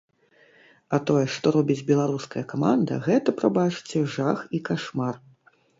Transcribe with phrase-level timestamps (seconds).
[0.97, 5.15] А тое, што робіць беларуская каманда, гэта, прабачце, жах і кашмар.